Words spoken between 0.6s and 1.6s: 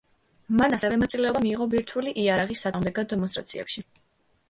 მან ასევე მონაწილეობა